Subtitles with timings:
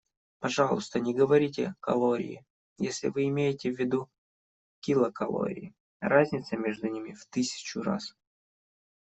[0.39, 2.43] Пожалуйста, не говорите «калории»,
[2.79, 4.09] если вы имеете в виду
[4.79, 8.15] «килокалории», разница между ними в тысячу раз.